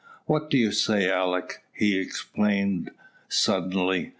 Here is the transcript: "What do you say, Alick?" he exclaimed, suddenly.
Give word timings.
"What 0.25 0.49
do 0.49 0.57
you 0.57 0.71
say, 0.71 1.11
Alick?" 1.11 1.63
he 1.73 1.99
exclaimed, 1.99 2.89
suddenly. 3.29 4.09